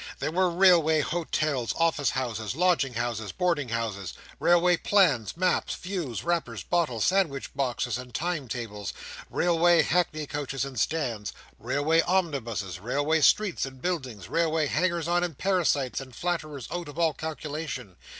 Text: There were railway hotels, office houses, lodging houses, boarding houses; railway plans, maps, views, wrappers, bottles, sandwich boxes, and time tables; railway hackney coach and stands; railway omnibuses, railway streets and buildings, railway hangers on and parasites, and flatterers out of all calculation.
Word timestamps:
There 0.17 0.31
were 0.31 0.49
railway 0.49 1.01
hotels, 1.01 1.75
office 1.77 2.09
houses, 2.09 2.55
lodging 2.55 2.95
houses, 2.95 3.31
boarding 3.31 3.69
houses; 3.69 4.15
railway 4.39 4.77
plans, 4.77 5.37
maps, 5.37 5.75
views, 5.75 6.23
wrappers, 6.23 6.63
bottles, 6.63 7.05
sandwich 7.05 7.53
boxes, 7.53 7.99
and 7.99 8.11
time 8.11 8.47
tables; 8.47 8.93
railway 9.29 9.83
hackney 9.83 10.25
coach 10.25 10.55
and 10.63 10.79
stands; 10.79 11.33
railway 11.59 12.01
omnibuses, 12.01 12.79
railway 12.79 13.21
streets 13.21 13.63
and 13.63 13.79
buildings, 13.79 14.27
railway 14.27 14.65
hangers 14.65 15.07
on 15.07 15.23
and 15.23 15.37
parasites, 15.37 16.01
and 16.01 16.15
flatterers 16.15 16.67
out 16.71 16.87
of 16.87 16.97
all 16.97 17.13
calculation. 17.13 17.95